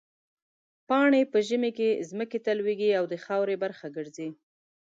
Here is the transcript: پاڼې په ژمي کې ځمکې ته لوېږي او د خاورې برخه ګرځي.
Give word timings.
پاڼې 0.87 1.21
په 1.31 1.39
ژمي 1.47 1.71
کې 1.77 1.89
ځمکې 2.09 2.39
ته 2.45 2.51
لوېږي 2.59 2.89
او 2.99 3.05
د 3.11 3.15
خاورې 3.23 3.55
برخه 3.63 3.87
ګرځي. 3.95 4.29